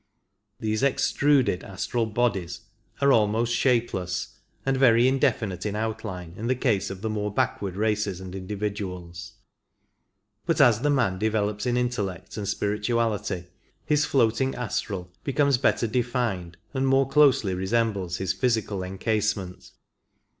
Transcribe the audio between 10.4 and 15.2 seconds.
but as the man develops in intellect and spirituality his floating astral